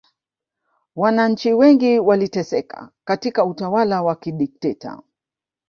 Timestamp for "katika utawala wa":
3.05-4.15